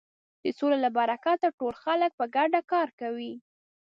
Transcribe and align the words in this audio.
د 0.43 0.45
سولې 0.57 0.77
له 0.85 0.89
برکته 0.97 1.47
ټول 1.59 1.73
خلک 1.83 2.11
په 2.19 2.25
ګډه 2.35 2.59
کار 2.71 2.89
کوي. 3.01 3.33